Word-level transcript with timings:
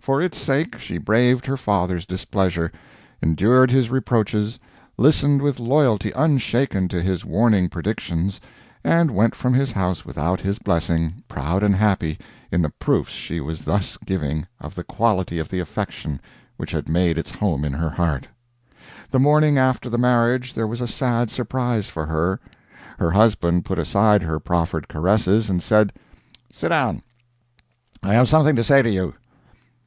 For 0.00 0.22
its 0.22 0.38
sake 0.38 0.78
she 0.78 0.98
braved 0.98 1.46
her 1.46 1.56
father's 1.56 2.06
displeasure, 2.06 2.70
endured 3.20 3.72
his 3.72 3.90
reproaches, 3.90 4.60
listened 4.96 5.42
with 5.42 5.58
loyalty 5.58 6.12
unshaken 6.14 6.86
to 6.90 7.02
his 7.02 7.24
warning 7.24 7.68
predictions, 7.68 8.40
and 8.84 9.10
went 9.10 9.34
from 9.34 9.52
his 9.54 9.72
house 9.72 10.04
without 10.04 10.38
his 10.38 10.60
blessing, 10.60 11.24
proud 11.26 11.64
and 11.64 11.74
happy 11.74 12.20
in 12.52 12.62
the 12.62 12.68
proofs 12.70 13.12
she 13.14 13.40
was 13.40 13.64
thus 13.64 13.96
giving 13.96 14.46
of 14.60 14.76
the 14.76 14.84
quality 14.84 15.40
of 15.40 15.48
the 15.48 15.58
affection 15.58 16.20
which 16.56 16.70
had 16.70 16.88
made 16.88 17.18
its 17.18 17.32
home 17.32 17.64
in 17.64 17.72
her 17.72 17.90
heart. 17.90 18.28
The 19.10 19.18
morning 19.18 19.58
after 19.58 19.90
the 19.90 19.98
marriage 19.98 20.54
there 20.54 20.68
was 20.68 20.80
a 20.80 20.86
sad 20.86 21.32
surprise 21.32 21.88
for 21.88 22.06
her. 22.06 22.38
Her 23.00 23.10
husband 23.10 23.64
put 23.64 23.80
aside 23.80 24.22
her 24.22 24.38
proffered 24.38 24.86
caresses, 24.86 25.50
and 25.50 25.60
said: 25.60 25.92
"Sit 26.52 26.68
down. 26.68 27.02
I 28.04 28.12
have 28.14 28.28
something 28.28 28.54
to 28.54 28.62
say 28.62 28.82
to 28.82 28.90
you. 28.90 29.14